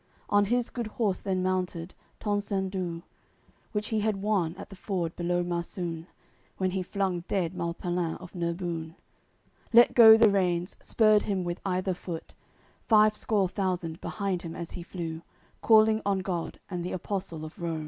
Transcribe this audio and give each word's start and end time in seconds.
On 0.31 0.45
his 0.45 0.71
good 0.71 0.87
horse 0.87 1.19
then 1.19 1.43
mounted, 1.43 1.93
Tencendur, 2.19 3.03
Which 3.71 3.89
he 3.89 3.99
had 3.99 4.17
won 4.23 4.55
at 4.57 4.71
th'ford 4.71 5.15
below 5.15 5.43
Marsune 5.43 6.07
When 6.57 6.71
he 6.71 6.81
flung 6.81 7.23
dead 7.27 7.53
Malpalin 7.53 8.15
of 8.17 8.33
Nerbune, 8.33 8.95
Let 9.71 9.93
go 9.93 10.17
the 10.17 10.31
reins, 10.31 10.75
spurred 10.81 11.21
him 11.21 11.43
with 11.43 11.61
either 11.67 11.93
foot; 11.93 12.33
Five 12.81 13.15
score 13.15 13.47
thousand 13.47 14.01
behind 14.01 14.41
him 14.41 14.55
as 14.55 14.71
he 14.71 14.81
flew, 14.81 15.21
Calling 15.61 16.01
on 16.03 16.17
God 16.21 16.59
and 16.67 16.83
the 16.83 16.93
Apostle 16.93 17.45
of 17.45 17.59
Roum. 17.59 17.79